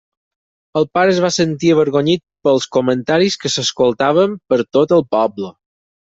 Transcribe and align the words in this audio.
El 0.79 0.85
pare 0.97 1.11
es 1.15 1.17
va 1.25 1.29
sentir 1.33 1.67
avergonyit 1.73 2.23
pels 2.47 2.65
comentaris 2.77 3.37
que 3.43 3.51
s'escoltaven 3.57 4.33
per 4.55 4.59
tot 4.79 4.97
el 4.97 5.05
poble. 5.17 5.51